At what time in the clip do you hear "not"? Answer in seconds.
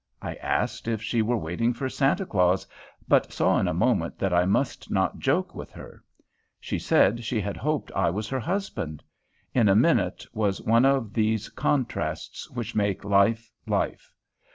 4.89-5.19